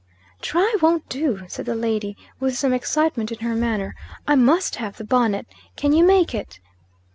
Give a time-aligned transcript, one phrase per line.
[0.41, 3.95] "Try won't do," said the lady, with some excitement in her manner.
[4.27, 5.45] "I must have the bonnet.
[5.75, 6.59] Can you make it?"